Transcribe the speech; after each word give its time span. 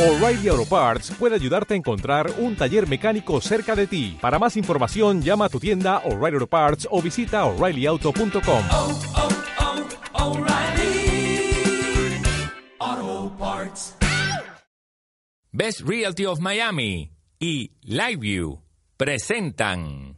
O'Reilly 0.00 0.48
Auto 0.48 0.64
Parts 0.64 1.10
puede 1.18 1.34
ayudarte 1.34 1.74
a 1.74 1.76
encontrar 1.76 2.32
un 2.38 2.56
taller 2.56 2.88
mecánico 2.88 3.38
cerca 3.42 3.76
de 3.76 3.86
ti. 3.86 4.16
Para 4.18 4.38
más 4.38 4.56
información, 4.56 5.20
llama 5.20 5.44
a 5.44 5.48
tu 5.50 5.60
tienda 5.60 5.98
O'Reilly 6.06 6.36
Auto 6.36 6.46
Parts 6.46 6.88
o 6.90 7.02
visita 7.02 7.44
oreillyauto.com. 7.44 8.64
oh, 8.70 8.98
oh, 12.80 13.32
Parts. 13.38 13.94
Best 15.52 15.82
Realty 15.86 16.24
of 16.24 16.40
Miami 16.40 17.12
y 17.38 17.72
LiveView 17.82 18.62
presentan. 18.96 20.09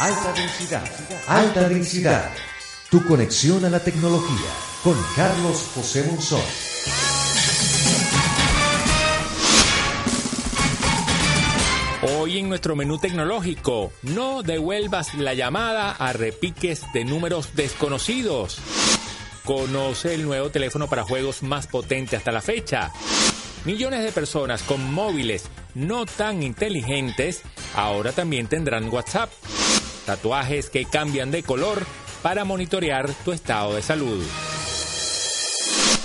Alta 0.00 0.32
densidad, 0.32 0.84
alta 1.26 1.68
densidad. 1.68 2.30
Tu 2.88 3.04
conexión 3.04 3.64
a 3.64 3.68
la 3.68 3.82
tecnología 3.82 4.48
con 4.84 4.96
Carlos 5.16 5.72
José 5.74 6.04
Monzón. 6.04 6.40
Hoy 12.12 12.38
en 12.38 12.48
nuestro 12.48 12.76
menú 12.76 12.98
tecnológico, 12.98 13.90
no 14.02 14.44
devuelvas 14.44 15.14
la 15.14 15.34
llamada 15.34 15.90
a 15.90 16.12
repiques 16.12 16.84
de 16.92 17.04
números 17.04 17.56
desconocidos. 17.56 18.60
Conoce 19.44 20.14
el 20.14 20.22
nuevo 20.22 20.50
teléfono 20.50 20.86
para 20.86 21.02
juegos 21.02 21.42
más 21.42 21.66
potente 21.66 22.14
hasta 22.14 22.30
la 22.30 22.40
fecha. 22.40 22.92
Millones 23.64 24.04
de 24.04 24.12
personas 24.12 24.62
con 24.62 24.94
móviles 24.94 25.50
no 25.74 26.06
tan 26.06 26.44
inteligentes 26.44 27.42
ahora 27.74 28.12
también 28.12 28.46
tendrán 28.46 28.88
WhatsApp. 28.90 29.30
Tatuajes 30.08 30.70
que 30.70 30.86
cambian 30.86 31.30
de 31.30 31.42
color 31.42 31.84
para 32.22 32.42
monitorear 32.46 33.10
tu 33.26 33.32
estado 33.32 33.74
de 33.74 33.82
salud. 33.82 34.24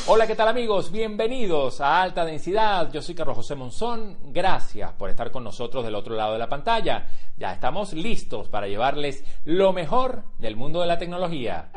Hola, 0.07 0.27
¿qué 0.27 0.35
tal 0.35 0.49
amigos? 0.49 0.91
Bienvenidos 0.91 1.79
a 1.79 2.01
Alta 2.01 2.25
Densidad. 2.25 2.91
Yo 2.91 3.01
soy 3.01 3.15
Carlos 3.15 3.37
José 3.37 3.55
Monzón. 3.55 4.17
Gracias 4.33 4.91
por 4.91 5.09
estar 5.09 5.31
con 5.31 5.45
nosotros 5.45 5.85
del 5.85 5.95
otro 5.95 6.15
lado 6.15 6.33
de 6.33 6.39
la 6.39 6.49
pantalla. 6.49 7.07
Ya 7.37 7.53
estamos 7.53 7.93
listos 7.93 8.49
para 8.49 8.67
llevarles 8.67 9.23
lo 9.45 9.71
mejor 9.71 10.25
del 10.37 10.57
mundo 10.57 10.81
de 10.81 10.87
la 10.87 10.97
tecnología. 10.97 11.71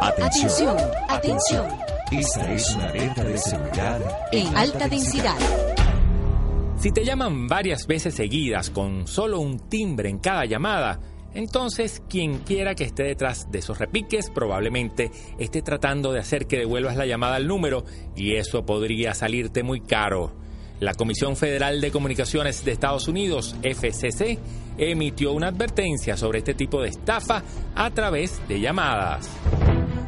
Atención, 0.00 0.76
atención. 1.08 1.66
Esta 2.12 2.52
es 2.52 2.76
una 2.76 2.90
alerta 2.90 3.24
de 3.24 3.38
seguridad 3.38 4.00
En 4.30 4.56
alta 4.56 4.86
densidad. 4.86 5.36
Si 6.78 6.92
te 6.92 7.04
llaman 7.04 7.48
varias 7.48 7.88
veces 7.88 8.14
seguidas 8.14 8.70
con 8.70 9.08
solo 9.08 9.40
un 9.40 9.68
timbre 9.68 10.08
en 10.08 10.18
cada 10.20 10.44
llamada, 10.44 11.00
entonces 11.36 12.02
quien 12.08 12.38
quiera 12.38 12.74
que 12.74 12.84
esté 12.84 13.02
detrás 13.02 13.50
de 13.52 13.58
esos 13.58 13.78
repiques 13.78 14.30
probablemente 14.30 15.10
esté 15.38 15.60
tratando 15.60 16.12
de 16.12 16.20
hacer 16.20 16.46
que 16.46 16.56
devuelvas 16.56 16.96
la 16.96 17.04
llamada 17.04 17.36
al 17.36 17.46
número 17.46 17.84
y 18.16 18.36
eso 18.36 18.64
podría 18.64 19.12
salirte 19.12 19.62
muy 19.62 19.82
caro. 19.82 20.32
La 20.80 20.94
Comisión 20.94 21.36
Federal 21.36 21.80
de 21.82 21.90
Comunicaciones 21.90 22.64
de 22.64 22.72
Estados 22.72 23.06
Unidos, 23.06 23.54
FCC, 23.62 24.38
emitió 24.78 25.32
una 25.32 25.48
advertencia 25.48 26.16
sobre 26.16 26.38
este 26.38 26.54
tipo 26.54 26.82
de 26.82 26.88
estafa 26.88 27.42
a 27.74 27.90
través 27.90 28.40
de 28.48 28.60
llamadas. 28.60 29.28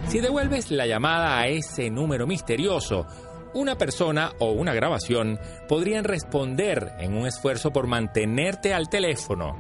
Si 0.09 0.21
devuelves 0.21 0.71
la 0.71 0.87
llamada 0.87 1.39
a 1.39 1.49
ese 1.49 1.91
número 1.91 2.27
misterioso, 2.27 3.07
una 3.53 3.77
persona 3.77 4.33
o 4.39 4.53
una 4.53 4.73
grabación 4.73 5.39
podrían 5.69 6.05
responder 6.05 6.93
en 6.99 7.15
un 7.15 7.27
esfuerzo 7.27 7.71
por 7.71 7.87
mantenerte 7.87 8.73
al 8.73 8.89
teléfono. 8.89 9.57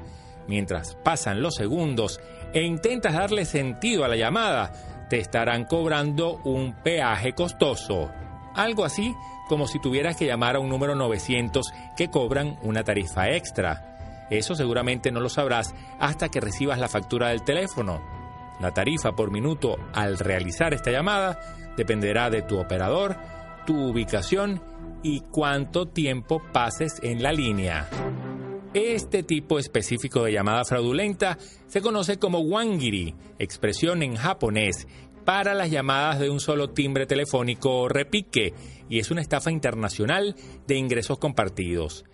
Mientras 0.48 0.96
pasan 0.96 1.42
los 1.42 1.54
segundos 1.54 2.20
e 2.52 2.62
intentas 2.62 3.12
darle 3.12 3.44
sentido 3.44 4.04
a 4.04 4.08
la 4.08 4.16
llamada, 4.16 4.72
te 5.08 5.18
estarán 5.18 5.64
cobrando 5.64 6.40
un 6.44 6.72
peaje 6.72 7.34
costoso. 7.34 8.10
Algo 8.54 8.84
así 8.84 9.14
como 9.48 9.66
si 9.66 9.78
tuvieras 9.78 10.16
que 10.16 10.26
llamar 10.26 10.56
a 10.56 10.60
un 10.60 10.68
número 10.68 10.94
900 10.94 11.72
que 11.96 12.10
cobran 12.10 12.58
una 12.62 12.82
tarifa 12.82 13.30
extra. 13.30 14.26
Eso 14.30 14.54
seguramente 14.54 15.10
no 15.10 15.20
lo 15.20 15.28
sabrás 15.28 15.74
hasta 15.98 16.28
que 16.28 16.40
recibas 16.40 16.78
la 16.78 16.88
factura 16.88 17.28
del 17.28 17.42
teléfono. 17.42 18.02
La 18.60 18.72
tarifa 18.72 19.12
por 19.12 19.30
minuto 19.30 19.76
al 19.92 20.18
realizar 20.18 20.74
esta 20.74 20.90
llamada 20.90 21.38
dependerá 21.76 22.28
de 22.28 22.42
tu 22.42 22.58
operador, 22.58 23.16
tu 23.66 23.90
ubicación 23.90 24.60
y 25.02 25.20
cuánto 25.20 25.86
tiempo 25.86 26.42
pases 26.52 27.00
en 27.02 27.22
la 27.22 27.32
línea. 27.32 27.88
Este 28.74 29.22
tipo 29.22 29.58
específico 29.58 30.24
de 30.24 30.32
llamada 30.32 30.62
fraudulenta 30.64 31.38
se 31.66 31.80
conoce 31.80 32.18
como 32.18 32.40
wangiri, 32.40 33.14
expresión 33.38 34.02
en 34.02 34.14
japonés 34.14 34.86
para 35.24 35.54
las 35.54 35.70
llamadas 35.70 36.20
de 36.20 36.28
un 36.28 36.38
solo 36.38 36.70
timbre 36.70 37.06
telefónico 37.06 37.80
o 37.80 37.88
repique, 37.88 38.52
y 38.90 38.98
es 38.98 39.10
una 39.10 39.22
estafa 39.22 39.50
internacional 39.50 40.36
de 40.66 40.76
ingresos 40.76 41.18
compartidos. 41.18 42.04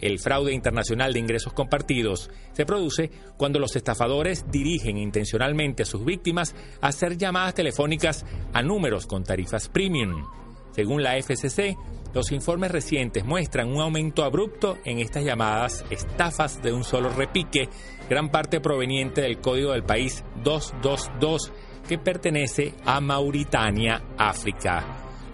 El 0.00 0.18
fraude 0.18 0.52
internacional 0.52 1.14
de 1.14 1.20
ingresos 1.20 1.54
compartidos 1.54 2.30
se 2.52 2.66
produce 2.66 3.10
cuando 3.38 3.58
los 3.58 3.74
estafadores 3.76 4.44
dirigen 4.50 4.98
intencionalmente 4.98 5.84
a 5.84 5.86
sus 5.86 6.04
víctimas 6.04 6.54
a 6.82 6.88
hacer 6.88 7.16
llamadas 7.16 7.54
telefónicas 7.54 8.26
a 8.52 8.62
números 8.62 9.06
con 9.06 9.24
tarifas 9.24 9.68
premium. 9.68 10.26
Según 10.72 11.02
la 11.02 11.16
FCC, 11.16 11.76
los 12.14 12.32
informes 12.32 12.70
recientes 12.70 13.24
muestran 13.24 13.70
un 13.70 13.80
aumento 13.80 14.24
abrupto 14.24 14.78
en 14.84 14.98
estas 14.98 15.24
llamadas 15.24 15.84
estafas 15.90 16.62
de 16.62 16.72
un 16.72 16.84
solo 16.84 17.08
repique, 17.08 17.68
gran 18.08 18.30
parte 18.30 18.60
proveniente 18.60 19.22
del 19.22 19.40
código 19.40 19.72
del 19.72 19.84
país 19.84 20.24
222 20.42 21.52
que 21.88 21.98
pertenece 21.98 22.74
a 22.84 23.00
Mauritania, 23.00 24.02
África. 24.18 24.84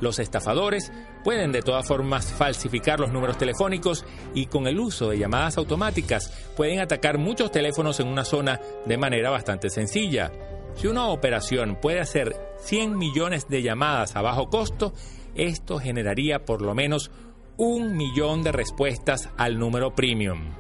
Los 0.00 0.19
estafadores 0.21 0.93
pueden 1.25 1.50
de 1.50 1.62
todas 1.62 1.87
formas 1.87 2.33
falsificar 2.33 3.00
los 3.00 3.12
números 3.12 3.37
telefónicos 3.37 4.05
y 4.34 4.47
con 4.47 4.67
el 4.69 4.78
uso 4.78 5.11
de 5.11 5.19
llamadas 5.19 5.59
automáticas 5.59 6.53
pueden 6.56 6.81
atacar 6.81 7.19
muchos 7.19 7.50
teléfonos 7.50 7.99
en 8.00 8.06
una 8.06 8.25
zona 8.25 8.61
de 8.87 8.97
manera 8.97 9.31
bastante 9.31 9.69
sencilla. 9.69 10.31
Si 10.75 10.87
una 10.87 11.09
operación 11.09 11.78
puede 11.81 12.00
hacer 12.00 12.37
100 12.61 12.97
millones 12.97 13.49
de 13.49 13.62
llamadas 13.62 14.15
a 14.15 14.22
bajo 14.22 14.49
costo, 14.49 14.93
esto 15.38 15.78
generaría 15.78 16.44
por 16.44 16.60
lo 16.60 16.75
menos 16.75 17.10
un 17.56 17.97
millón 17.97 18.43
de 18.43 18.53
respuestas 18.53 19.31
al 19.37 19.59
número 19.59 19.94
premium. 19.94 20.50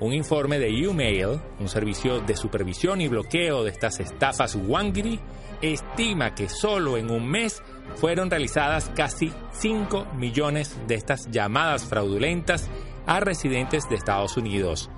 Un 0.00 0.12
informe 0.14 0.58
de 0.58 0.88
Umail, 0.88 1.40
un 1.58 1.68
servicio 1.68 2.20
de 2.20 2.36
supervisión 2.36 3.00
y 3.00 3.08
bloqueo 3.08 3.64
de 3.64 3.70
estas 3.70 4.00
estafas 4.00 4.56
Wangiri, 4.56 5.20
estima 5.60 6.34
que 6.34 6.48
solo 6.48 6.96
en 6.96 7.10
un 7.10 7.26
mes 7.26 7.62
fueron 7.96 8.30
realizadas 8.30 8.90
casi 8.94 9.32
5 9.52 10.06
millones 10.16 10.76
de 10.86 10.94
estas 10.94 11.30
llamadas 11.30 11.84
fraudulentas 11.84 12.68
a 13.06 13.20
residentes 13.20 13.88
de 13.88 13.96
Estados 13.96 14.36
Unidos. 14.36 14.90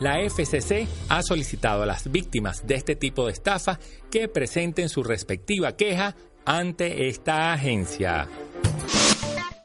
La 0.00 0.18
FCC 0.18 0.88
ha 1.08 1.22
solicitado 1.22 1.82
a 1.82 1.86
las 1.86 2.10
víctimas 2.10 2.66
de 2.66 2.74
este 2.74 2.96
tipo 2.96 3.26
de 3.26 3.32
estafa 3.32 3.78
que 4.10 4.28
presenten 4.28 4.88
su 4.88 5.02
respectiva 5.02 5.76
queja 5.76 6.16
ante 6.44 7.08
esta 7.08 7.52
agencia. 7.52 8.26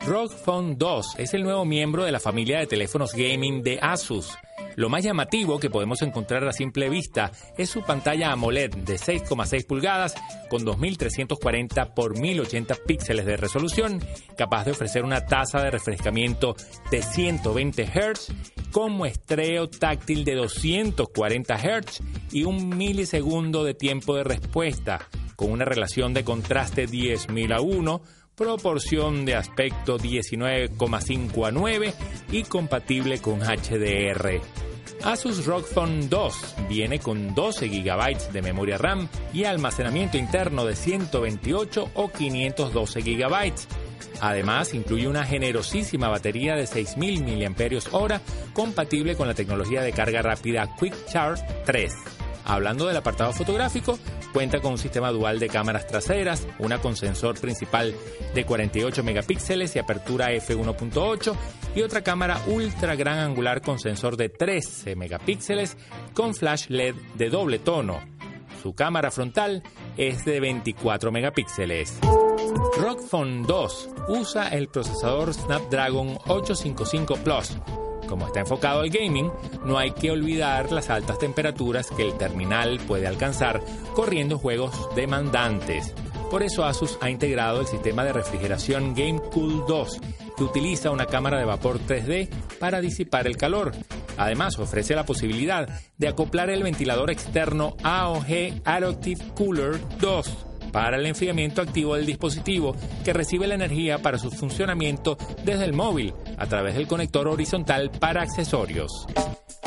ROG 0.05 0.29
Phone 0.29 0.77
2 0.77 1.15
es 1.17 1.33
el 1.33 1.41
nuevo 1.41 1.65
miembro 1.65 2.03
de 2.03 2.11
la 2.11 2.19
familia 2.19 2.59
de 2.59 2.67
teléfonos 2.67 3.13
gaming 3.15 3.63
de 3.63 3.79
Asus. 3.81 4.37
Lo 4.75 4.87
más 4.87 5.03
llamativo 5.03 5.59
que 5.59 5.71
podemos 5.71 6.03
encontrar 6.03 6.47
a 6.47 6.53
simple 6.53 6.89
vista 6.89 7.31
es 7.57 7.71
su 7.71 7.81
pantalla 7.81 8.31
AMOLED 8.31 8.75
de 8.75 8.97
6,6 8.97 9.65
pulgadas 9.65 10.13
con 10.47 10.63
2340 10.63 11.81
x 11.81 12.21
1080 12.21 12.75
píxeles 12.85 13.25
de 13.25 13.35
resolución, 13.35 13.99
capaz 14.37 14.65
de 14.65 14.71
ofrecer 14.71 15.03
una 15.03 15.25
tasa 15.25 15.63
de 15.63 15.71
refrescamiento 15.71 16.55
de 16.91 17.01
120 17.01 17.87
Hz 17.87 18.31
con 18.71 18.91
muestreo 18.91 19.69
táctil 19.69 20.23
de 20.23 20.35
240 20.35 21.55
Hz 21.55 22.03
y 22.31 22.43
un 22.43 22.77
milisegundo 22.77 23.63
de 23.63 23.73
tiempo 23.73 24.15
de 24.15 24.23
respuesta, 24.23 25.09
con 25.35 25.51
una 25.51 25.65
relación 25.65 26.13
de 26.13 26.23
contraste 26.23 26.87
10.000 26.87 27.55
a 27.55 27.61
1, 27.61 28.01
proporción 28.35 29.25
de 29.25 29.35
aspecto 29.35 29.97
19,5 29.97 31.47
a 31.47 31.51
9 31.51 31.93
y 32.31 32.43
compatible 32.43 33.19
con 33.19 33.39
HDR. 33.39 34.41
Asus 35.03 35.45
ROG 35.45 35.65
Phone 35.65 36.09
2 36.09 36.55
viene 36.67 36.99
con 36.99 37.35
12 37.35 37.67
GB 37.67 38.31
de 38.31 38.41
memoria 38.41 38.77
RAM 38.77 39.07
y 39.33 39.43
almacenamiento 39.43 40.17
interno 40.17 40.65
de 40.65 40.75
128 40.75 41.91
o 41.93 42.09
512 42.09 43.01
GB. 43.01 43.53
Además, 44.21 44.73
incluye 44.73 45.07
una 45.07 45.25
generosísima 45.25 46.07
batería 46.09 46.55
de 46.55 46.63
6.000 46.63 47.49
mAh 47.49 48.21
compatible 48.53 49.15
con 49.15 49.27
la 49.27 49.33
tecnología 49.33 49.81
de 49.81 49.91
carga 49.91 50.21
rápida 50.21 50.75
Quick 50.79 51.05
Charge 51.07 51.43
3. 51.65 51.93
Hablando 52.45 52.85
del 52.85 52.97
apartado 52.97 53.33
fotográfico, 53.33 53.97
cuenta 54.35 54.59
con 54.59 54.73
un 54.73 54.77
sistema 54.77 55.11
dual 55.11 55.39
de 55.39 55.47
cámaras 55.47 55.87
traseras, 55.87 56.45
una 56.59 56.79
con 56.79 56.97
sensor 56.97 57.39
principal 57.39 57.95
de 58.33 58.45
48 58.45 59.01
megapíxeles 59.01 59.73
y 59.77 59.79
apertura 59.79 60.33
f1.8 60.33 61.33
y 61.73 61.81
otra 61.83 62.01
cámara 62.01 62.41
ultra 62.47 62.97
gran 62.97 63.19
angular 63.19 63.61
con 63.61 63.79
sensor 63.79 64.17
de 64.17 64.27
13 64.27 64.97
megapíxeles 64.97 65.77
con 66.13 66.35
flash 66.35 66.65
LED 66.67 66.95
de 67.13 67.29
doble 67.29 67.59
tono. 67.59 68.01
Su 68.61 68.75
cámara 68.75 69.09
frontal 69.09 69.63
es 69.95 70.25
de 70.25 70.41
24 70.41 71.13
megapíxeles. 71.13 71.97
ROG 72.77 73.07
Phone 73.07 73.43
2 73.43 73.89
usa 74.09 74.49
el 74.49 74.67
procesador 74.67 75.33
Snapdragon 75.33 76.17
855 76.27 77.15
Plus. 77.23 77.57
Como 78.07 78.27
está 78.27 78.41
enfocado 78.41 78.81
al 78.81 78.89
gaming, 78.89 79.31
no 79.65 79.77
hay 79.77 79.91
que 79.91 80.11
olvidar 80.11 80.71
las 80.71 80.89
altas 80.89 81.17
temperaturas 81.17 81.89
que 81.89 82.03
el 82.03 82.17
terminal 82.17 82.79
puede 82.87 83.07
alcanzar 83.07 83.61
corriendo 83.93 84.37
juegos 84.37 84.73
demandantes. 84.95 85.93
Por 86.29 86.43
eso 86.43 86.65
Asus 86.65 86.97
ha 87.01 87.09
integrado 87.09 87.61
el 87.61 87.67
sistema 87.67 88.03
de 88.03 88.13
refrigeración 88.13 88.93
GameCool 88.95 89.65
2, 89.67 90.01
que 90.37 90.43
utiliza 90.43 90.91
una 90.91 91.05
cámara 91.05 91.39
de 91.39 91.45
vapor 91.45 91.79
3D 91.79 92.29
para 92.59 92.81
disipar 92.81 93.27
el 93.27 93.37
calor. 93.37 93.73
Además, 94.17 94.57
ofrece 94.59 94.95
la 94.95 95.05
posibilidad 95.05 95.67
de 95.97 96.07
acoplar 96.07 96.49
el 96.49 96.63
ventilador 96.63 97.11
externo 97.11 97.75
AOG 97.83 98.61
Adaptive 98.65 99.23
Cooler 99.35 99.79
2 99.99 100.44
para 100.75 100.97
el 100.97 101.05
enfriamiento 101.05 101.61
activo 101.61 101.95
del 101.95 102.05
dispositivo 102.05 102.75
que 103.05 103.13
recibe 103.13 103.47
la 103.47 103.55
energía 103.55 103.99
para 103.99 104.17
su 104.17 104.29
funcionamiento 104.29 105.17
desde 105.45 105.63
el 105.63 105.71
móvil 105.71 106.13
a 106.37 106.47
través 106.47 106.75
del 106.75 106.85
conector 106.85 107.29
horizontal 107.29 107.91
para 107.91 108.21
accesorios. 108.21 109.07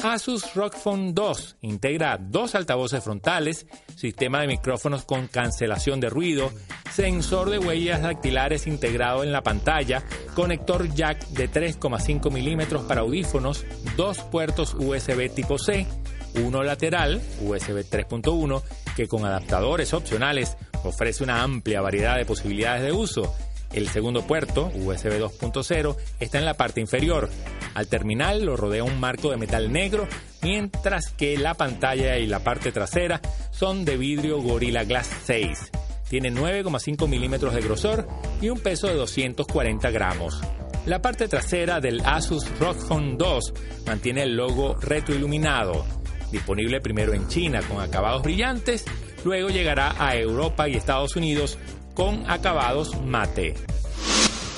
Asus 0.02 0.54
ROG 0.54 0.74
Phone 0.74 1.14
2 1.14 1.56
integra 1.62 2.18
dos 2.18 2.54
altavoces 2.54 3.02
frontales, 3.02 3.66
sistema 3.96 4.42
de 4.42 4.48
micrófonos 4.48 5.06
con 5.06 5.28
cancelación 5.28 5.98
de 5.98 6.10
ruido, 6.10 6.52
sensor 6.92 7.48
de 7.48 7.58
huellas 7.58 8.02
dactilares 8.02 8.66
integrado 8.66 9.24
en 9.24 9.32
la 9.32 9.42
pantalla, 9.42 10.04
conector 10.34 10.92
jack 10.92 11.26
de 11.28 11.50
3,5 11.50 12.30
milímetros 12.30 12.82
para 12.82 13.00
audífonos, 13.00 13.64
dos 13.96 14.18
puertos 14.24 14.74
USB 14.74 15.34
tipo 15.34 15.56
C, 15.58 15.86
uno 16.34 16.62
lateral, 16.62 17.22
USB 17.40 17.88
3.1, 17.88 18.62
que 18.94 19.08
con 19.08 19.24
adaptadores 19.24 19.94
opcionales 19.94 20.56
ofrece 20.84 21.24
una 21.24 21.42
amplia 21.42 21.80
variedad 21.80 22.16
de 22.16 22.24
posibilidades 22.24 22.82
de 22.82 22.92
uso. 22.92 23.34
El 23.72 23.88
segundo 23.88 24.26
puerto, 24.26 24.70
USB 24.74 25.20
2.0, 25.20 25.96
está 26.20 26.38
en 26.38 26.44
la 26.44 26.54
parte 26.54 26.80
inferior. 26.80 27.28
Al 27.74 27.86
terminal 27.86 28.44
lo 28.44 28.56
rodea 28.56 28.84
un 28.84 28.98
marco 28.98 29.30
de 29.30 29.36
metal 29.36 29.70
negro, 29.70 30.08
mientras 30.42 31.10
que 31.10 31.36
la 31.36 31.54
pantalla 31.54 32.16
y 32.16 32.26
la 32.26 32.40
parte 32.40 32.72
trasera 32.72 33.20
son 33.50 33.84
de 33.84 33.96
vidrio 33.96 34.40
Gorilla 34.40 34.84
Glass 34.84 35.10
6. 35.24 35.70
Tiene 36.08 36.32
9,5 36.32 37.06
milímetros 37.06 37.54
de 37.54 37.60
grosor 37.60 38.08
y 38.40 38.48
un 38.48 38.60
peso 38.60 38.86
de 38.86 38.94
240 38.94 39.90
gramos. 39.90 40.40
La 40.86 41.02
parte 41.02 41.28
trasera 41.28 41.80
del 41.80 42.00
Asus 42.00 42.48
ROG 42.58 42.76
Phone 42.76 43.18
2 43.18 43.52
mantiene 43.86 44.22
el 44.22 44.34
logo 44.34 44.74
retroiluminado, 44.76 45.84
disponible 46.32 46.80
primero 46.80 47.12
en 47.12 47.28
China 47.28 47.60
con 47.68 47.82
acabados 47.82 48.22
brillantes, 48.22 48.86
luego 49.28 49.50
llegará 49.50 49.94
a 49.98 50.16
Europa 50.16 50.70
y 50.70 50.74
Estados 50.74 51.14
Unidos 51.14 51.58
con 51.92 52.24
acabados 52.30 52.98
mate. 53.02 53.52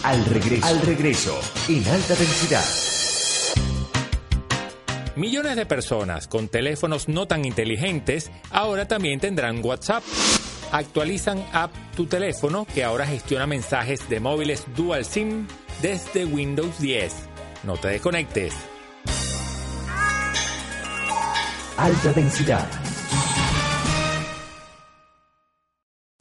Al 0.04 0.24
regreso, 0.26 0.64
al 0.64 0.80
regreso, 0.82 1.40
en 1.68 1.88
alta 1.88 2.14
densidad. 2.14 2.64
Millones 5.16 5.56
de 5.56 5.66
personas 5.66 6.28
con 6.28 6.46
teléfonos 6.46 7.08
no 7.08 7.26
tan 7.26 7.44
inteligentes 7.44 8.30
ahora 8.52 8.86
también 8.86 9.18
tendrán 9.18 9.62
WhatsApp. 9.64 10.04
Actualizan 10.70 11.44
App 11.52 11.72
Tu 11.96 12.06
Teléfono 12.06 12.64
que 12.72 12.84
ahora 12.84 13.06
gestiona 13.06 13.48
mensajes 13.48 14.08
de 14.08 14.20
móviles 14.20 14.64
Dual 14.76 15.04
SIM 15.04 15.48
desde 15.82 16.24
Windows 16.26 16.78
10. 16.78 17.12
No 17.64 17.76
te 17.76 17.88
desconectes. 17.88 18.54
Alta 21.76 22.12
densidad. 22.12 22.89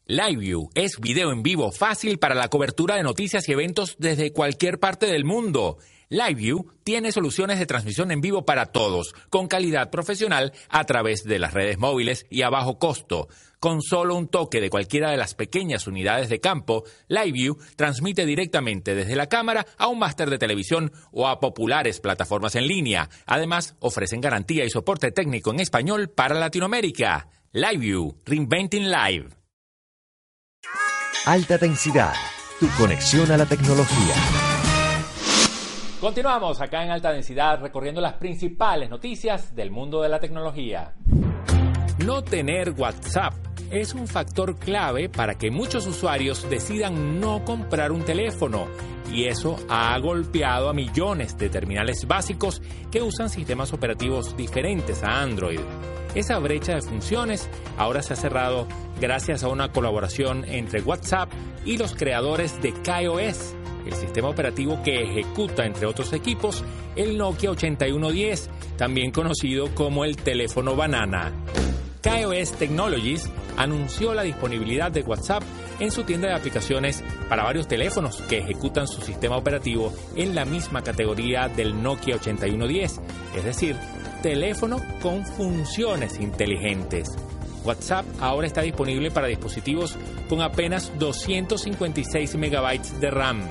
LiveView 0.09 0.71
es 0.73 0.99
video 0.99 1.31
en 1.31 1.43
vivo 1.43 1.71
fácil 1.71 2.17
para 2.17 2.33
la 2.33 2.47
cobertura 2.47 2.95
de 2.95 3.03
noticias 3.03 3.47
y 3.47 3.51
eventos 3.51 3.95
desde 3.99 4.33
cualquier 4.33 4.79
parte 4.79 5.05
del 5.05 5.23
mundo. 5.23 5.77
LiveView 6.09 6.65
tiene 6.83 7.11
soluciones 7.11 7.59
de 7.59 7.67
transmisión 7.67 8.09
en 8.09 8.19
vivo 8.19 8.43
para 8.43 8.71
todos, 8.71 9.13
con 9.29 9.47
calidad 9.47 9.91
profesional 9.91 10.51
a 10.67 10.83
través 10.85 11.25
de 11.25 11.37
las 11.37 11.53
redes 11.53 11.77
móviles 11.77 12.25
y 12.31 12.41
a 12.41 12.49
bajo 12.49 12.79
costo. 12.79 13.27
Con 13.59 13.83
solo 13.83 14.15
un 14.15 14.27
toque 14.27 14.61
de 14.61 14.71
cualquiera 14.71 15.11
de 15.11 15.17
las 15.17 15.35
pequeñas 15.35 15.85
unidades 15.85 16.29
de 16.29 16.39
campo, 16.39 16.85
LiveView 17.07 17.59
transmite 17.75 18.25
directamente 18.25 18.95
desde 18.95 19.15
la 19.15 19.29
cámara 19.29 19.67
a 19.77 19.89
un 19.89 19.99
máster 19.99 20.31
de 20.31 20.39
televisión 20.39 20.91
o 21.11 21.27
a 21.27 21.39
populares 21.39 21.99
plataformas 21.99 22.55
en 22.55 22.65
línea. 22.65 23.11
Además, 23.27 23.75
ofrecen 23.77 24.21
garantía 24.21 24.65
y 24.65 24.71
soporte 24.71 25.11
técnico 25.11 25.51
en 25.51 25.59
español 25.59 26.09
para 26.09 26.33
Latinoamérica. 26.33 27.27
LiveView, 27.53 28.15
Reinventing 28.25 28.89
Live. 28.89 29.38
Alta 31.25 31.57
densidad. 31.57 32.13
Tu 32.59 32.67
conexión 32.77 33.29
a 33.29 33.37
la 33.37 33.45
tecnología. 33.45 34.15
Continuamos 35.99 36.61
acá 36.61 36.83
en 36.83 36.91
alta 36.91 37.11
densidad 37.11 37.59
recorriendo 37.59 37.99
las 37.99 38.13
principales 38.13 38.89
noticias 38.89 39.53
del 39.53 39.69
mundo 39.69 40.01
de 40.01 40.09
la 40.09 40.19
tecnología. 40.19 40.93
No 42.05 42.23
tener 42.23 42.71
WhatsApp 42.71 43.33
es 43.69 43.93
un 43.93 44.07
factor 44.07 44.57
clave 44.57 45.09
para 45.09 45.35
que 45.35 45.51
muchos 45.51 45.85
usuarios 45.87 46.49
decidan 46.49 47.19
no 47.19 47.43
comprar 47.43 47.91
un 47.91 48.03
teléfono 48.03 48.67
y 49.11 49.25
eso 49.25 49.57
ha 49.67 49.99
golpeado 49.99 50.69
a 50.69 50.73
millones 50.73 51.37
de 51.37 51.49
terminales 51.49 52.07
básicos 52.07 52.61
que 52.89 53.01
usan 53.01 53.29
sistemas 53.29 53.73
operativos 53.73 54.37
diferentes 54.37 55.03
a 55.03 55.21
Android. 55.21 55.59
Esa 56.15 56.39
brecha 56.39 56.75
de 56.75 56.81
funciones 56.81 57.49
ahora 57.77 58.01
se 58.01 58.13
ha 58.13 58.15
cerrado 58.15 58.67
gracias 58.99 59.43
a 59.43 59.47
una 59.47 59.71
colaboración 59.71 60.43
entre 60.45 60.81
WhatsApp 60.81 61.29
y 61.65 61.77
los 61.77 61.95
creadores 61.95 62.61
de 62.61 62.73
KaiOS, 62.73 63.53
el 63.85 63.93
sistema 63.93 64.29
operativo 64.29 64.81
que 64.83 65.03
ejecuta, 65.03 65.65
entre 65.65 65.85
otros 65.85 66.11
equipos, 66.13 66.63
el 66.95 67.17
Nokia 67.17 67.51
8110, 67.51 68.49
también 68.77 69.11
conocido 69.11 69.73
como 69.75 70.03
el 70.03 70.17
teléfono 70.17 70.75
banana. 70.75 71.31
KaiOS 72.01 72.53
Technologies 72.53 73.29
anunció 73.57 74.13
la 74.13 74.23
disponibilidad 74.23 74.91
de 74.91 75.01
WhatsApp 75.01 75.43
en 75.79 75.91
su 75.91 76.03
tienda 76.03 76.29
de 76.29 76.35
aplicaciones 76.35 77.03
para 77.27 77.43
varios 77.43 77.67
teléfonos 77.67 78.21
que 78.21 78.39
ejecutan 78.39 78.87
su 78.87 79.01
sistema 79.01 79.37
operativo 79.37 79.93
en 80.15 80.33
la 80.33 80.45
misma 80.45 80.81
categoría 80.81 81.49
del 81.49 81.81
Nokia 81.81 82.15
8110, 82.15 82.99
es 83.35 83.43
decir, 83.43 83.75
teléfono 84.21 84.81
con 85.01 85.25
funciones 85.25 86.19
inteligentes. 86.19 87.09
WhatsApp 87.63 88.05
ahora 88.19 88.47
está 88.47 88.61
disponible 88.61 89.11
para 89.11 89.27
dispositivos 89.27 89.97
con 90.27 90.41
apenas 90.41 90.91
256 90.97 92.35
megabytes 92.35 92.99
de 92.99 93.11
RAM. 93.11 93.41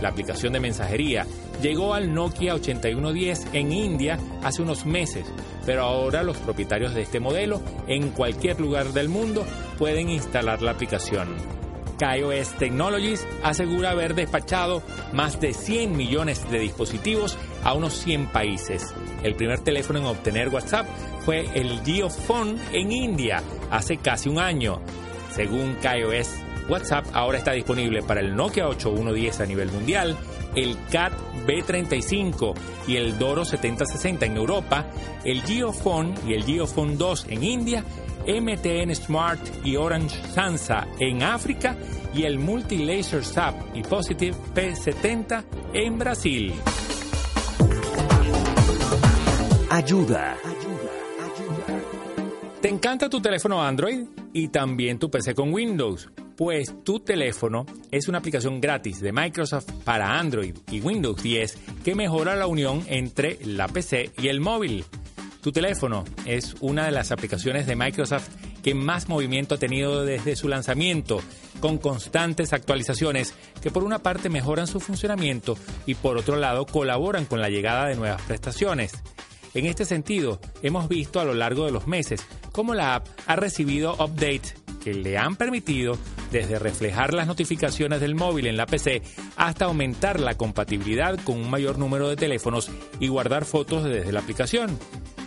La 0.00 0.10
aplicación 0.10 0.52
de 0.52 0.60
mensajería 0.60 1.26
llegó 1.62 1.94
al 1.94 2.12
Nokia 2.12 2.54
8110 2.54 3.46
en 3.54 3.72
India 3.72 4.18
hace 4.42 4.62
unos 4.62 4.84
meses, 4.84 5.26
pero 5.64 5.82
ahora 5.82 6.22
los 6.22 6.36
propietarios 6.36 6.94
de 6.94 7.02
este 7.02 7.18
modelo 7.18 7.62
en 7.86 8.10
cualquier 8.10 8.60
lugar 8.60 8.92
del 8.92 9.08
mundo 9.08 9.44
pueden 9.78 10.10
instalar 10.10 10.60
la 10.60 10.72
aplicación. 10.72 11.55
KaiOS 11.98 12.58
Technologies 12.58 13.26
asegura 13.42 13.90
haber 13.90 14.14
despachado 14.14 14.82
más 15.12 15.40
de 15.40 15.54
100 15.54 15.96
millones 15.96 16.48
de 16.50 16.58
dispositivos 16.58 17.38
a 17.64 17.74
unos 17.74 17.94
100 17.94 18.26
países. 18.28 18.94
El 19.22 19.34
primer 19.34 19.60
teléfono 19.60 19.98
en 19.98 20.06
obtener 20.06 20.48
WhatsApp 20.48 20.86
fue 21.24 21.46
el 21.54 21.82
JioPhone 21.82 22.58
en 22.72 22.92
India 22.92 23.42
hace 23.70 23.96
casi 23.96 24.28
un 24.28 24.38
año. 24.38 24.80
Según 25.34 25.74
KaiOS, 25.82 26.30
WhatsApp 26.68 27.06
ahora 27.12 27.38
está 27.38 27.52
disponible 27.52 28.02
para 28.02 28.20
el 28.20 28.34
Nokia 28.34 28.68
8110 28.68 29.40
a 29.40 29.46
nivel 29.46 29.70
mundial, 29.70 30.16
el 30.54 30.76
CAT 30.90 31.12
B35 31.46 32.54
y 32.88 32.96
el 32.96 33.18
Doro 33.18 33.44
7060 33.44 34.26
en 34.26 34.36
Europa, 34.36 34.86
el 35.24 35.42
JioPhone 35.42 36.14
y 36.26 36.34
el 36.34 36.44
JioPhone 36.44 36.98
2 36.98 37.26
en 37.28 37.44
India 37.44 37.84
MTN 38.26 38.94
Smart 38.94 39.40
y 39.64 39.76
Orange 39.76 40.16
Sansa 40.32 40.86
en 40.98 41.22
África 41.22 41.76
y 42.12 42.24
el 42.24 42.38
Multi-Laser 42.38 43.24
SAP 43.24 43.76
y 43.76 43.82
Positive 43.82 44.36
P70 44.54 45.44
en 45.72 45.98
Brasil. 45.98 46.54
Ayuda. 49.70 50.36
¿Te 52.60 52.68
encanta 52.68 53.08
tu 53.08 53.20
teléfono 53.20 53.62
Android 53.62 54.06
y 54.32 54.48
también 54.48 54.98
tu 54.98 55.10
PC 55.10 55.34
con 55.34 55.52
Windows? 55.52 56.08
Pues 56.36 56.74
tu 56.84 57.00
teléfono 57.00 57.64
es 57.90 58.08
una 58.08 58.18
aplicación 58.18 58.60
gratis 58.60 59.00
de 59.00 59.12
Microsoft 59.12 59.70
para 59.84 60.18
Android 60.18 60.56
y 60.70 60.80
Windows 60.80 61.22
10 61.22 61.58
que 61.84 61.94
mejora 61.94 62.36
la 62.36 62.46
unión 62.46 62.82
entre 62.88 63.38
la 63.44 63.68
PC 63.68 64.10
y 64.18 64.28
el 64.28 64.40
móvil. 64.40 64.84
Tu 65.46 65.52
teléfono 65.52 66.02
es 66.24 66.56
una 66.58 66.86
de 66.86 66.90
las 66.90 67.12
aplicaciones 67.12 67.68
de 67.68 67.76
Microsoft 67.76 68.30
que 68.64 68.74
más 68.74 69.08
movimiento 69.08 69.54
ha 69.54 69.58
tenido 69.58 70.04
desde 70.04 70.34
su 70.34 70.48
lanzamiento, 70.48 71.20
con 71.60 71.78
constantes 71.78 72.52
actualizaciones 72.52 73.32
que 73.62 73.70
por 73.70 73.84
una 73.84 74.00
parte 74.00 74.28
mejoran 74.28 74.66
su 74.66 74.80
funcionamiento 74.80 75.56
y 75.86 75.94
por 75.94 76.16
otro 76.16 76.34
lado 76.34 76.66
colaboran 76.66 77.26
con 77.26 77.40
la 77.40 77.48
llegada 77.48 77.86
de 77.86 77.94
nuevas 77.94 78.20
prestaciones. 78.22 78.94
En 79.54 79.66
este 79.66 79.84
sentido, 79.84 80.40
hemos 80.62 80.88
visto 80.88 81.20
a 81.20 81.24
lo 81.24 81.32
largo 81.32 81.64
de 81.64 81.70
los 81.70 81.86
meses 81.86 82.26
como 82.50 82.74
la 82.74 82.96
app 82.96 83.06
ha 83.28 83.36
recibido 83.36 83.94
updates 84.04 84.56
que 84.82 84.94
le 84.94 85.16
han 85.16 85.36
permitido 85.36 85.96
desde 86.32 86.58
reflejar 86.58 87.14
las 87.14 87.28
notificaciones 87.28 88.00
del 88.00 88.16
móvil 88.16 88.48
en 88.48 88.56
la 88.56 88.66
PC 88.66 89.00
hasta 89.36 89.66
aumentar 89.66 90.18
la 90.18 90.36
compatibilidad 90.36 91.16
con 91.22 91.36
un 91.36 91.48
mayor 91.48 91.78
número 91.78 92.08
de 92.08 92.16
teléfonos 92.16 92.68
y 92.98 93.06
guardar 93.06 93.44
fotos 93.44 93.84
desde 93.84 94.10
la 94.10 94.18
aplicación. 94.18 94.76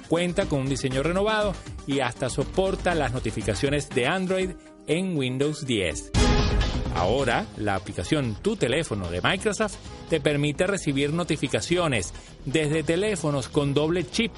Cuenta 0.09 0.47
con 0.47 0.61
un 0.61 0.69
diseño 0.69 1.03
renovado 1.03 1.53
y 1.85 1.99
hasta 1.99 2.29
soporta 2.29 2.95
las 2.95 3.13
notificaciones 3.13 3.89
de 3.89 4.07
Android 4.07 4.49
en 4.87 5.15
Windows 5.15 5.67
10. 5.67 6.11
Ahora, 6.95 7.45
la 7.57 7.75
aplicación 7.75 8.35
Tu 8.41 8.55
teléfono 8.55 9.11
de 9.11 9.21
Microsoft 9.21 9.75
te 10.09 10.19
permite 10.19 10.65
recibir 10.65 11.13
notificaciones 11.13 12.11
desde 12.43 12.81
teléfonos 12.81 13.49
con 13.49 13.75
doble 13.75 14.09
chip. 14.09 14.31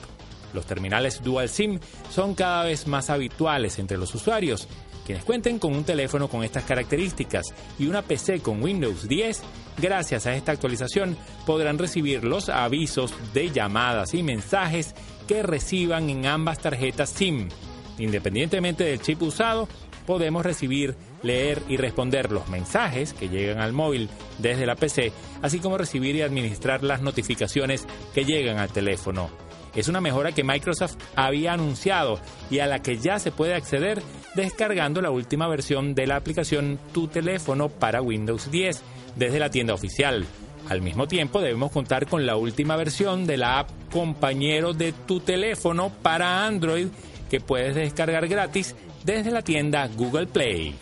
Los 0.53 0.65
terminales 0.65 1.23
Dual 1.23 1.47
SIM 1.47 1.79
son 2.09 2.35
cada 2.35 2.65
vez 2.65 2.85
más 2.85 3.09
habituales 3.09 3.79
entre 3.79 3.97
los 3.97 4.13
usuarios. 4.13 4.67
Quienes 5.05 5.23
cuenten 5.23 5.57
con 5.57 5.73
un 5.73 5.85
teléfono 5.85 6.27
con 6.27 6.43
estas 6.43 6.65
características 6.65 7.53
y 7.79 7.87
una 7.87 8.01
PC 8.01 8.41
con 8.41 8.61
Windows 8.61 9.07
10, 9.07 9.41
gracias 9.81 10.27
a 10.27 10.35
esta 10.35 10.51
actualización 10.51 11.17
podrán 11.45 11.77
recibir 11.77 12.25
los 12.25 12.49
avisos 12.49 13.13
de 13.33 13.51
llamadas 13.51 14.13
y 14.13 14.21
mensajes 14.21 14.93
que 15.27 15.43
reciban 15.43 16.09
en 16.09 16.25
ambas 16.25 16.59
tarjetas 16.59 17.09
SIM. 17.09 17.49
Independientemente 17.97 18.83
del 18.83 19.01
chip 19.01 19.21
usado, 19.21 19.67
podemos 20.05 20.45
recibir, 20.45 20.95
leer 21.23 21.61
y 21.67 21.77
responder 21.77 22.31
los 22.31 22.49
mensajes 22.49 23.13
que 23.13 23.29
llegan 23.29 23.59
al 23.59 23.73
móvil 23.73 24.09
desde 24.39 24.65
la 24.65 24.75
PC, 24.75 25.11
así 25.41 25.59
como 25.59 25.77
recibir 25.77 26.15
y 26.15 26.21
administrar 26.21 26.83
las 26.83 27.01
notificaciones 27.01 27.85
que 28.13 28.25
llegan 28.25 28.57
al 28.57 28.69
teléfono. 28.69 29.29
Es 29.75 29.87
una 29.87 30.01
mejora 30.01 30.33
que 30.33 30.43
Microsoft 30.43 30.97
había 31.15 31.53
anunciado 31.53 32.19
y 32.49 32.59
a 32.59 32.67
la 32.67 32.81
que 32.81 32.97
ya 32.97 33.19
se 33.19 33.31
puede 33.31 33.53
acceder 33.53 34.01
descargando 34.35 35.01
la 35.01 35.11
última 35.11 35.47
versión 35.47 35.95
de 35.95 36.07
la 36.07 36.17
aplicación 36.17 36.77
Tu 36.93 37.07
teléfono 37.07 37.69
para 37.69 38.01
Windows 38.01 38.51
10 38.51 38.81
desde 39.15 39.39
la 39.39 39.49
tienda 39.49 39.73
oficial. 39.73 40.25
Al 40.69 40.81
mismo 40.81 41.07
tiempo 41.07 41.41
debemos 41.41 41.71
contar 41.71 42.07
con 42.07 42.25
la 42.25 42.35
última 42.35 42.75
versión 42.75 43.25
de 43.25 43.37
la 43.37 43.59
app 43.59 43.69
Compañero 43.91 44.73
de 44.73 44.93
tu 44.93 45.19
teléfono 45.19 45.91
para 46.01 46.45
Android 46.45 46.87
que 47.29 47.39
puedes 47.39 47.75
descargar 47.75 48.27
gratis 48.27 48.75
desde 49.03 49.31
la 49.31 49.41
tienda 49.41 49.87
Google 49.87 50.27
Play. 50.27 50.75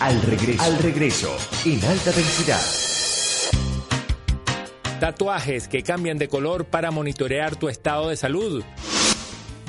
Al 0.00 0.20
regreso, 0.22 0.62
al 0.62 0.78
regreso, 0.78 1.36
en 1.64 1.84
alta 1.84 2.10
densidad. 2.12 2.60
Tatuajes 5.00 5.68
que 5.68 5.82
cambian 5.82 6.18
de 6.18 6.28
color 6.28 6.64
para 6.64 6.90
monitorear 6.90 7.56
tu 7.56 7.68
estado 7.68 8.08
de 8.08 8.16
salud. 8.16 8.64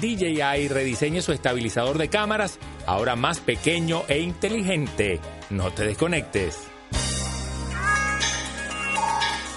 DJI 0.01 0.67
rediseña 0.67 1.21
su 1.21 1.31
estabilizador 1.31 1.97
de 1.97 2.09
cámaras, 2.09 2.59
ahora 2.85 3.15
más 3.15 3.39
pequeño 3.39 4.03
e 4.07 4.19
inteligente. 4.19 5.19
No 5.49 5.71
te 5.71 5.85
desconectes. 5.85 6.74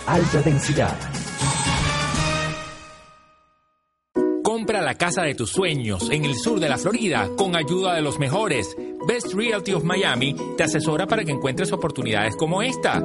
Alta 0.09 0.41
densidad. 0.41 0.97
Compra 4.43 4.81
la 4.81 4.95
casa 4.95 5.23
de 5.23 5.35
tus 5.35 5.51
sueños 5.51 6.09
en 6.11 6.25
el 6.25 6.35
sur 6.35 6.59
de 6.61 6.69
la 6.71 6.79
Florida 6.79 7.29
con 7.37 7.55
ayuda 7.55 7.93
de 7.93 8.01
los 8.01 8.19
mejores. 8.19 8.75
Best 9.07 9.35
Realty 9.35 9.75
of 9.75 9.85
Miami 9.85 10.35
te 10.57 10.65
asesora 10.65 11.07
para 11.07 11.27
que 11.27 11.33
encuentres 11.33 11.73
oportunidades 11.73 12.37
como 12.37 12.63
esta. 12.63 13.03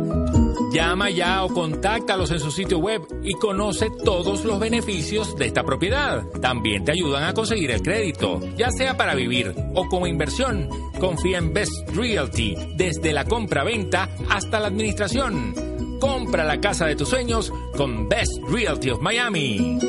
Llama 0.71 1.09
ya 1.09 1.43
o 1.43 1.49
contáctalos 1.49 2.31
en 2.31 2.39
su 2.39 2.51
sitio 2.51 2.79
web 2.79 3.01
y 3.21 3.33
conoce 3.33 3.89
todos 4.05 4.45
los 4.45 4.57
beneficios 4.57 5.35
de 5.35 5.47
esta 5.47 5.63
propiedad. 5.63 6.23
También 6.41 6.85
te 6.85 6.93
ayudan 6.93 7.25
a 7.25 7.33
conseguir 7.33 7.71
el 7.71 7.81
crédito, 7.81 8.39
ya 8.55 8.71
sea 8.71 8.95
para 8.95 9.13
vivir 9.13 9.53
o 9.75 9.89
como 9.89 10.07
inversión. 10.07 10.69
Confía 11.01 11.39
en 11.39 11.53
Best 11.53 11.73
Realty 11.93 12.55
desde 12.77 13.11
la 13.11 13.25
compra-venta 13.25 14.09
hasta 14.29 14.61
la 14.61 14.67
administración. 14.67 15.72
Compra 16.03 16.43
la 16.43 16.59
casa 16.59 16.85
de 16.85 16.97
tus 16.97 17.07
sueños 17.07 17.49
con 17.77 18.09
Best 18.09 18.33
Realty 18.49 18.89
of 18.89 18.99
Miami. 18.99 19.79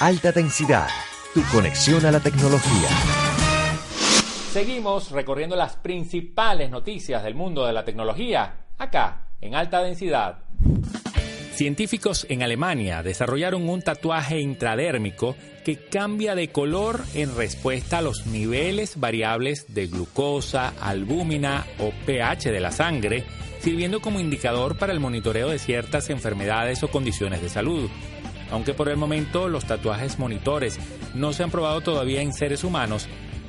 Alta 0.00 0.32
densidad. 0.32 0.88
Tu 1.32 1.40
conexión 1.52 2.04
a 2.04 2.10
la 2.10 2.18
tecnología. 2.18 2.88
Seguimos 4.50 5.12
recorriendo 5.12 5.54
las 5.54 5.76
principales 5.76 6.68
noticias 6.68 7.22
del 7.22 7.36
mundo 7.36 7.64
de 7.64 7.72
la 7.72 7.84
tecnología, 7.84 8.66
acá, 8.76 9.28
en 9.40 9.54
alta 9.54 9.84
densidad. 9.84 10.40
Científicos 11.62 12.26
en 12.28 12.42
Alemania 12.42 13.04
desarrollaron 13.04 13.68
un 13.68 13.82
tatuaje 13.82 14.40
intradérmico 14.40 15.36
que 15.64 15.76
cambia 15.76 16.34
de 16.34 16.48
color 16.48 17.00
en 17.14 17.36
respuesta 17.36 17.98
a 17.98 18.02
los 18.02 18.26
niveles 18.26 18.98
variables 18.98 19.72
de 19.72 19.86
glucosa, 19.86 20.72
albúmina 20.80 21.64
o 21.78 21.92
pH 22.04 22.50
de 22.50 22.58
la 22.58 22.72
sangre, 22.72 23.22
sirviendo 23.60 24.00
como 24.00 24.18
indicador 24.18 24.76
para 24.76 24.92
el 24.92 24.98
monitoreo 24.98 25.50
de 25.50 25.60
ciertas 25.60 26.10
enfermedades 26.10 26.82
o 26.82 26.90
condiciones 26.90 27.40
de 27.40 27.48
salud. 27.48 27.88
Aunque 28.50 28.74
por 28.74 28.88
el 28.88 28.96
momento 28.96 29.46
los 29.48 29.64
tatuajes 29.64 30.18
monitores 30.18 30.80
no 31.14 31.32
se 31.32 31.44
han 31.44 31.52
probado 31.52 31.80
todavía 31.80 32.22
en 32.22 32.32
seres 32.32 32.64
humanos, 32.64 33.06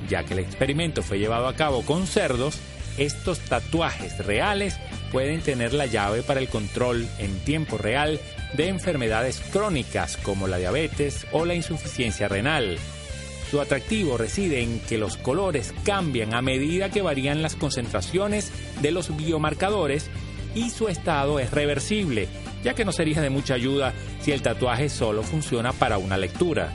ya 0.08 0.22
que 0.22 0.34
el 0.34 0.38
experimento 0.38 1.02
fue 1.02 1.18
llevado 1.18 1.48
a 1.48 1.56
cabo 1.56 1.82
con 1.84 2.06
cerdos, 2.06 2.60
estos 2.96 3.40
tatuajes 3.40 4.24
reales 4.24 4.78
pueden 5.14 5.42
tener 5.42 5.72
la 5.74 5.86
llave 5.86 6.24
para 6.24 6.40
el 6.40 6.48
control 6.48 7.06
en 7.18 7.38
tiempo 7.44 7.78
real 7.78 8.18
de 8.54 8.66
enfermedades 8.66 9.40
crónicas 9.52 10.16
como 10.16 10.48
la 10.48 10.58
diabetes 10.58 11.24
o 11.30 11.44
la 11.44 11.54
insuficiencia 11.54 12.26
renal. 12.26 12.78
Su 13.48 13.60
atractivo 13.60 14.18
reside 14.18 14.60
en 14.60 14.80
que 14.80 14.98
los 14.98 15.16
colores 15.16 15.72
cambian 15.84 16.34
a 16.34 16.42
medida 16.42 16.90
que 16.90 17.00
varían 17.00 17.42
las 17.42 17.54
concentraciones 17.54 18.50
de 18.82 18.90
los 18.90 19.16
biomarcadores 19.16 20.10
y 20.56 20.70
su 20.70 20.88
estado 20.88 21.38
es 21.38 21.52
reversible, 21.52 22.26
ya 22.64 22.74
que 22.74 22.84
no 22.84 22.90
sería 22.90 23.20
de 23.20 23.30
mucha 23.30 23.54
ayuda 23.54 23.94
si 24.20 24.32
el 24.32 24.42
tatuaje 24.42 24.88
solo 24.88 25.22
funciona 25.22 25.72
para 25.72 25.98
una 25.98 26.16
lectura. 26.16 26.74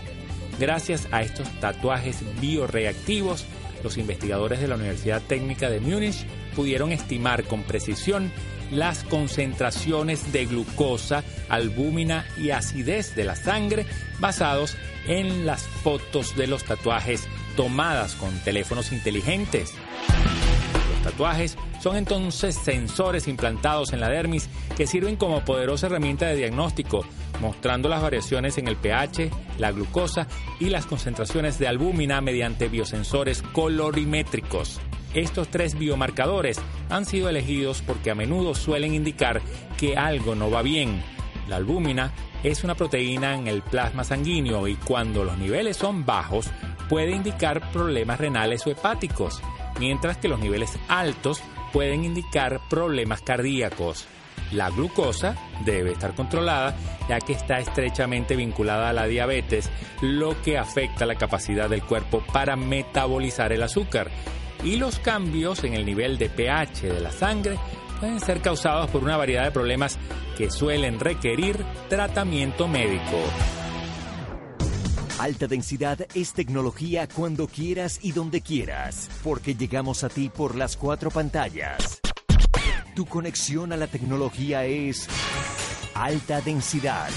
Gracias 0.57 1.09
a 1.11 1.23
estos 1.23 1.49
tatuajes 1.59 2.19
bioreactivos, 2.39 3.43
los 3.83 3.97
investigadores 3.97 4.61
de 4.61 4.69
la 4.69 4.75
Universidad 4.75 5.21
Técnica 5.21 5.69
de 5.69 5.81
Múnich 5.81 6.25
pudieron 6.59 6.91
estimar 6.91 7.45
con 7.45 7.63
precisión 7.63 8.33
las 8.69 9.05
concentraciones 9.05 10.33
de 10.33 10.45
glucosa, 10.45 11.23
albúmina 11.47 12.25
y 12.37 12.49
acidez 12.49 13.15
de 13.15 13.23
la 13.23 13.37
sangre 13.37 13.85
basados 14.19 14.75
en 15.07 15.45
las 15.45 15.61
fotos 15.61 16.35
de 16.35 16.47
los 16.47 16.65
tatuajes 16.65 17.29
tomadas 17.55 18.15
con 18.15 18.37
teléfonos 18.39 18.91
inteligentes. 18.91 19.73
Los 20.91 21.13
tatuajes 21.13 21.57
son 21.81 21.95
entonces 21.95 22.55
sensores 22.55 23.29
implantados 23.29 23.93
en 23.93 24.01
la 24.01 24.09
dermis 24.09 24.49
que 24.75 24.85
sirven 24.85 25.15
como 25.15 25.45
poderosa 25.45 25.87
herramienta 25.87 26.27
de 26.27 26.35
diagnóstico, 26.35 27.05
mostrando 27.39 27.87
las 27.87 28.01
variaciones 28.01 28.57
en 28.57 28.67
el 28.67 28.75
pH, 28.75 29.31
la 29.59 29.71
glucosa 29.71 30.27
y 30.59 30.65
las 30.65 30.85
concentraciones 30.85 31.57
de 31.57 31.69
albúmina 31.69 32.19
mediante 32.19 32.67
biosensores 32.67 33.43
colorimétricos. 33.53 34.81
Estos 35.13 35.47
tres 35.49 35.77
biomarcadores 35.77 36.59
han 36.89 37.05
sido 37.05 37.29
elegidos 37.29 37.81
porque 37.81 38.11
a 38.11 38.15
menudo 38.15 38.53
suelen 38.53 38.93
indicar 38.93 39.41
que 39.77 39.97
algo 39.97 40.35
no 40.35 40.51
va 40.51 40.61
bien. 40.61 41.01
La 41.47 41.55
albúmina 41.55 42.13
es 42.43 42.63
una 42.63 42.75
proteína 42.75 43.35
en 43.35 43.47
el 43.47 43.63
plasma 43.63 44.03
sanguíneo 44.03 44.67
y 44.67 44.75
cuando 44.75 45.23
los 45.23 45.37
niveles 45.37 45.77
son 45.77 46.05
bajos 46.05 46.47
puede 46.87 47.11
indicar 47.11 47.71
problemas 47.71 48.19
renales 48.19 48.65
o 48.67 48.71
hepáticos, 48.71 49.41
mientras 49.79 50.17
que 50.17 50.27
los 50.27 50.39
niveles 50.39 50.77
altos 50.87 51.41
pueden 51.73 52.03
indicar 52.03 52.61
problemas 52.69 53.21
cardíacos. 53.21 54.07
La 54.51 54.69
glucosa 54.69 55.35
debe 55.63 55.91
estar 55.91 56.15
controlada 56.15 56.75
ya 57.07 57.19
que 57.19 57.33
está 57.33 57.59
estrechamente 57.59 58.35
vinculada 58.35 58.89
a 58.89 58.93
la 58.93 59.05
diabetes, 59.05 59.69
lo 60.01 60.39
que 60.41 60.57
afecta 60.57 61.05
la 61.05 61.15
capacidad 61.15 61.69
del 61.69 61.83
cuerpo 61.83 62.23
para 62.31 62.55
metabolizar 62.55 63.51
el 63.51 63.63
azúcar. 63.63 64.09
Y 64.63 64.75
los 64.75 64.99
cambios 64.99 65.63
en 65.63 65.73
el 65.73 65.85
nivel 65.85 66.17
de 66.17 66.29
pH 66.29 66.87
de 66.93 66.99
la 66.99 67.11
sangre 67.11 67.57
pueden 67.99 68.19
ser 68.19 68.41
causados 68.41 68.89
por 68.89 69.03
una 69.03 69.17
variedad 69.17 69.45
de 69.45 69.51
problemas 69.51 69.97
que 70.37 70.49
suelen 70.49 70.99
requerir 70.99 71.65
tratamiento 71.89 72.67
médico. 72.67 73.17
Alta 75.19 75.47
densidad 75.47 76.07
es 76.13 76.31
tecnología 76.31 77.07
cuando 77.07 77.47
quieras 77.47 77.99
y 78.01 78.13
donde 78.13 78.39
quieras, 78.39 79.09
porque 79.21 79.53
llegamos 79.53 80.05
a 80.05 80.09
ti 80.09 80.29
por 80.29 80.55
las 80.55 80.77
cuatro 80.77 81.11
pantallas. 81.11 81.99
Tu 82.95 83.05
conexión 83.05 83.73
a 83.73 83.77
la 83.77 83.87
tecnología 83.87 84.63
es 84.65 85.07
alta 85.93 86.39
densidad. 86.39 87.09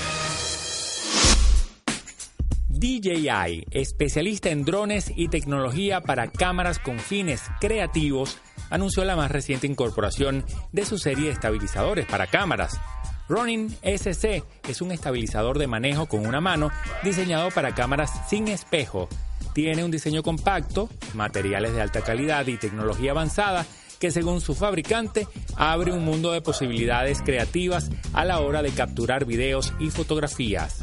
DJI, 2.83 3.67
especialista 3.71 4.51
en 4.51 4.65
drones 4.65 5.13
y 5.15 5.29
tecnología 5.29 6.01
para 6.01 6.33
cámaras 6.33 6.81
con 6.81 6.99
fines 6.99 7.41
creativos, 7.61 8.39
anunció 8.71 9.05
la 9.05 9.15
más 9.15 9.31
reciente 9.31 9.69
incorporación 9.69 10.45
de 10.73 10.85
su 10.85 10.99
serie 10.99 11.27
de 11.27 11.31
estabilizadores 11.31 12.07
para 12.07 12.27
cámaras. 12.27 12.81
Ronin 13.29 13.69
SC 13.83 14.43
es 14.69 14.83
un 14.83 14.91
estabilizador 14.91 15.61
de 15.61 15.69
manejo 15.69 16.07
con 16.07 16.27
una 16.27 16.41
mano 16.41 16.71
diseñado 17.05 17.53
para 17.53 17.73
cámaras 17.73 18.29
sin 18.29 18.49
espejo. 18.49 19.09
Tiene 19.55 19.85
un 19.85 19.93
diseño 19.93 20.25
compacto, 20.25 20.89
materiales 21.15 21.75
de 21.75 21.83
alta 21.83 22.01
calidad 22.01 22.49
y 22.49 22.57
tecnología 22.57 23.13
avanzada 23.13 23.65
que 24.01 24.11
según 24.11 24.41
su 24.41 24.57
fabricante 24.57 25.29
abre 25.55 25.93
un 25.93 26.05
mundo 26.05 26.33
de 26.33 26.43
posibilidades 26.43 27.23
creativas 27.23 27.91
a 28.13 28.25
la 28.25 28.41
hora 28.41 28.61
de 28.61 28.73
capturar 28.73 29.25
videos 29.25 29.73
y 29.79 29.91
fotografías. 29.91 30.82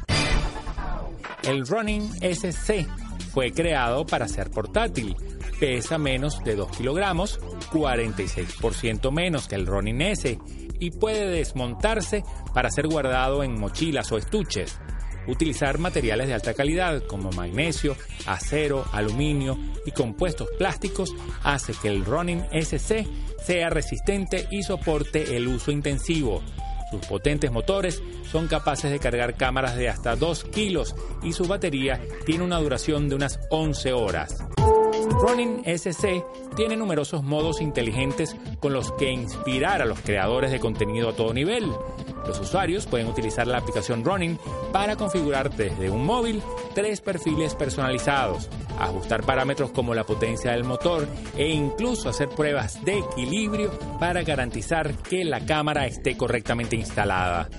El 1.44 1.66
Ronin 1.66 2.10
SC 2.22 2.88
fue 3.34 3.52
creado 3.52 4.06
para 4.06 4.28
ser 4.28 4.52
portátil. 4.52 5.16
Pesa 5.60 5.98
menos 5.98 6.44
de 6.44 6.56
2 6.56 6.78
kilogramos, 6.78 7.40
46% 7.72 9.12
menos 9.12 9.48
que 9.48 9.56
el 9.56 9.66
Ronin 9.66 10.02
S, 10.02 10.40
y 10.80 10.92
puede 10.92 11.28
desmontarse 11.28 12.24
para 12.54 12.72
ser 12.72 12.88
guardado 12.88 13.44
en 13.44 13.60
mochilas 13.60 14.12
o 14.12 14.18
estuches. 14.18 14.80
Utilizar 15.28 15.78
materiales 15.78 16.28
de 16.28 16.34
alta 16.34 16.54
calidad 16.54 17.04
como 17.04 17.32
magnesio, 17.32 17.96
acero, 18.26 18.86
aluminio 18.94 19.58
y 19.86 19.92
compuestos 19.92 20.48
plásticos 20.58 21.14
hace 21.44 21.74
que 21.74 21.90
el 21.90 22.06
Ronin 22.06 22.46
SC 22.52 23.06
sea 23.44 23.70
resistente 23.70 24.48
y 24.50 24.64
soporte 24.64 25.36
el 25.36 25.48
uso 25.48 25.72
intensivo. 25.72 26.42
Sus 26.90 27.06
potentes 27.06 27.52
motores 27.52 28.02
son 28.32 28.48
capaces 28.48 28.92
de 28.92 29.00
cargar 29.00 29.36
cámaras 29.36 29.76
de 29.76 29.90
hasta 29.90 30.16
2 30.16 30.46
kilos 30.46 30.96
y 31.24 31.34
su 31.34 31.46
batería 31.48 32.02
tiene 32.26 32.44
una 32.44 32.60
duración 32.60 33.10
de 33.10 33.16
unas 33.16 33.40
11 33.50 33.94
horas. 33.94 34.38
Ronin 35.22 35.62
SC 35.66 36.24
tiene 36.56 36.78
numerosos 36.78 37.24
modos 37.24 37.62
inteligentes 37.62 38.36
con 38.60 38.74
los 38.74 38.92
que 38.94 39.12
inspirar 39.12 39.82
a 39.82 39.86
los 39.86 40.00
creadores 40.00 40.52
de 40.52 40.60
contenido 40.60 41.10
a 41.10 41.14
todo 41.14 41.34
nivel. 41.34 41.72
Los 42.26 42.40
usuarios 42.40 42.86
pueden 42.86 43.08
utilizar 43.08 43.48
la 43.48 43.58
aplicación 43.58 44.04
Ronin 44.04 44.40
para 44.72 44.96
configurar 44.96 45.52
desde 45.52 45.90
un 45.90 46.06
móvil 46.06 46.42
tres 46.76 47.02
perfiles 47.02 47.56
personalizados, 47.56 48.50
ajustar 48.80 49.24
parámetros 49.24 49.72
como 49.72 49.94
la 49.94 50.06
potencia 50.06 50.52
del 50.52 50.64
motor 50.64 51.08
e 51.38 51.48
incluso 51.50 52.10
hacer 52.10 52.30
pruebas 52.30 52.84
de 52.84 53.00
equilibrio 53.00 53.72
para 54.00 54.24
garantizar 54.24 54.96
que 54.98 55.24
la 55.24 55.46
cámara 55.46 55.86
esté 55.86 56.18
correctamente 56.18 56.76
instalada. 56.76 57.50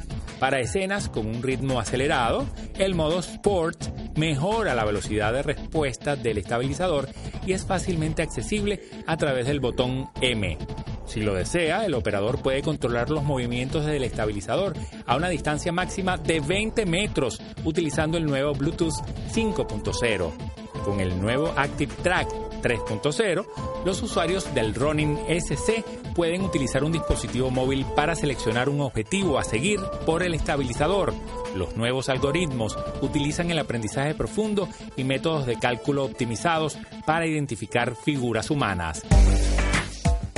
Para 0.41 0.61
escenas 0.61 1.11
con 1.11 1.27
un 1.27 1.43
ritmo 1.43 1.81
acelerado, 1.81 2.47
el 2.79 2.95
modo 2.95 3.19
Sport 3.19 4.17
mejora 4.17 4.75
la 4.75 4.87
velocidad 4.87 5.35
de 5.35 5.43
respuesta 5.43 6.17
del 6.17 6.39
estabilizador 6.39 7.09
y 7.47 7.53
es 7.53 7.67
fácilmente 7.67 8.23
accesible 8.23 8.81
a 9.07 9.19
través 9.19 9.47
del 9.47 9.61
botón 9.61 10.09
M. 10.23 10.57
Si 11.05 11.21
lo 11.21 11.35
desea, 11.35 11.85
el 11.85 11.95
operador 11.95 12.41
puede 12.41 12.63
controlar 12.63 13.11
los 13.11 13.25
movimientos 13.25 13.85
del 13.85 14.05
estabilizador 14.05 14.75
a 15.07 15.17
una 15.17 15.29
distancia 15.29 15.73
máxima 15.73 16.17
de 16.17 16.41
20 16.41 16.87
metros 16.87 17.43
utilizando 17.65 18.17
el 18.17 18.25
nuevo 18.25 18.55
Bluetooth 18.55 18.95
5.0. 19.35 20.50
Con 20.91 20.99
el 20.99 21.21
nuevo 21.21 21.55
Active 21.57 21.95
Track 22.03 22.29
3.0, 22.63 23.47
los 23.85 24.03
usuarios 24.03 24.53
del 24.55 24.75
Ronin 24.75 25.21
SC 25.29 25.85
pueden 26.17 26.43
utilizar 26.43 26.83
un 26.83 26.91
dispositivo 26.91 27.49
móvil 27.49 27.87
para 27.95 28.17
seleccionar 28.17 28.69
un 28.69 28.81
objetivo 28.81 29.39
a 29.39 29.45
seguir 29.45 29.79
por 30.05 30.25
el 30.25 30.35
estabilizador. 30.35 31.15
Los 31.55 31.77
nuevos 31.77 32.09
algoritmos 32.09 32.77
utilizan 33.03 33.53
el 33.53 33.61
aprendizaje 33.61 34.17
profundo 34.17 34.69
y 34.97 35.05
métodos 35.05 35.47
de 35.47 35.61
cálculo 35.61 36.07
optimizados 36.07 36.77
para 37.07 37.25
identificar 37.25 37.95
figuras 37.95 38.51
humanas. 38.51 39.05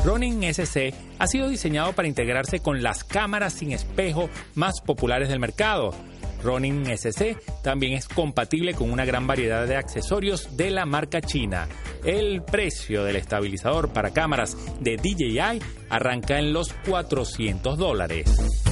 Ronin 0.05 0.43
SC 0.43 0.93
ha 1.19 1.27
sido 1.29 1.49
diseñado 1.49 1.95
para 1.95 2.09
integrarse 2.09 2.59
con 2.59 2.83
las 2.83 3.05
cámaras 3.05 3.55
sin 3.55 3.73
espejo 3.73 4.29
más 4.55 4.83
populares 4.83 5.31
del 5.31 5.39
mercado. 5.39 5.95
Ronin 6.43 6.87
SC 6.87 7.37
también 7.63 7.95
es 7.95 8.09
compatible 8.09 8.75
con 8.75 8.91
una 8.91 9.05
gran 9.05 9.27
variedad 9.27 9.67
de 9.67 9.77
accesorios 9.77 10.57
de 10.57 10.71
la 10.71 10.87
marca 10.87 11.21
china. 11.21 11.69
El 12.05 12.43
precio 12.43 13.05
del 13.05 13.17
estabilizador 13.17 13.93
para 13.93 14.11
cámaras 14.11 14.57
de 14.81 14.97
DJI 14.97 15.61
arranca 15.89 16.39
en 16.39 16.53
los 16.53 16.73
400 16.87 17.79
dólares. 17.79 18.72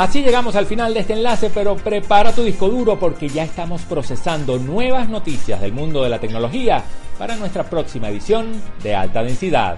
Así 0.00 0.22
llegamos 0.22 0.56
al 0.56 0.64
final 0.64 0.94
de 0.94 1.00
este 1.00 1.12
enlace, 1.12 1.50
pero 1.50 1.76
prepara 1.76 2.32
tu 2.32 2.42
disco 2.42 2.70
duro 2.70 2.98
porque 2.98 3.28
ya 3.28 3.44
estamos 3.44 3.82
procesando 3.82 4.58
nuevas 4.58 5.10
noticias 5.10 5.60
del 5.60 5.74
mundo 5.74 6.02
de 6.02 6.08
la 6.08 6.18
tecnología 6.18 6.82
para 7.18 7.36
nuestra 7.36 7.68
próxima 7.68 8.08
edición 8.08 8.62
de 8.82 8.94
alta 8.94 9.22
densidad. 9.22 9.76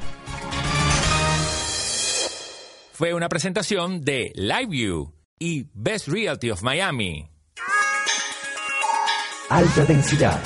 Fue 2.93 3.15
una 3.15 3.29
presentación 3.29 4.03
de 4.03 4.31
LiveView 4.37 5.13
y 5.41 5.67
Best 5.75 6.07
Realty 6.07 6.53
of 6.53 6.63
Miami. 6.63 7.29
Alta 9.49 9.85
densidad. 9.87 10.39